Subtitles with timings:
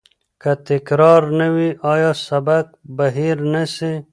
[0.41, 3.91] که تکرار نه وي، آیا سبق به هیر نه سی؟